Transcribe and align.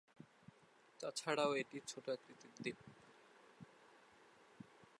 তাছাড়াও 0.99 1.51
এটি 1.55 1.77
ছোট 1.87 2.05
আকৃতির 2.09 2.51
দ্বীপ। 2.55 2.77